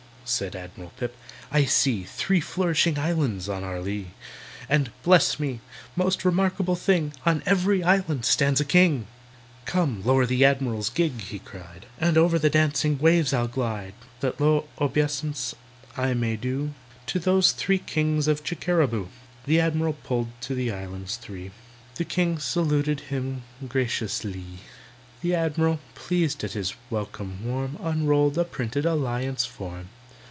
[0.23, 1.17] said ADMIRAL PIP,
[1.51, 4.11] "I see Three flourishing islands on our lee.
[4.69, 5.59] And, bless me!
[5.93, 7.11] most remarkable thing!
[7.25, 9.07] On every island stands a king!
[9.65, 14.39] "Come, lower the Admiral's gig," he cried, "And over the dancing waves I'll glide; That
[14.39, 15.53] low obeisance
[15.97, 16.73] I may do
[17.07, 19.09] To those three kings of Chickeraboo!"
[19.45, 21.51] The Admiral pulled to the islands three;
[21.95, 24.59] The kings saluted him gracious_lee_.
[25.19, 29.89] The Admiral, pleased at his welcome warm, Unrolled a printed Alliance form.